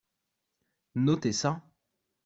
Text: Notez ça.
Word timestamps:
Notez 0.95 1.31
ça. 1.31 1.61